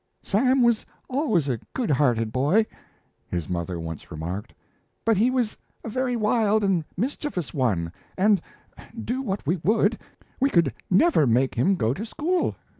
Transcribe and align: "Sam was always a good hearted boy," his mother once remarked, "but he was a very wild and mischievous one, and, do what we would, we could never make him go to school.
"Sam 0.23 0.63
was 0.63 0.83
always 1.11 1.47
a 1.47 1.59
good 1.75 1.91
hearted 1.91 2.31
boy," 2.31 2.65
his 3.27 3.47
mother 3.47 3.79
once 3.79 4.09
remarked, 4.09 4.51
"but 5.05 5.15
he 5.15 5.29
was 5.29 5.55
a 5.83 5.89
very 5.89 6.15
wild 6.15 6.63
and 6.63 6.83
mischievous 6.97 7.53
one, 7.53 7.91
and, 8.17 8.41
do 8.99 9.21
what 9.21 9.45
we 9.45 9.57
would, 9.57 9.99
we 10.39 10.49
could 10.49 10.73
never 10.89 11.27
make 11.27 11.53
him 11.53 11.75
go 11.75 11.93
to 11.93 12.03
school. 12.03 12.55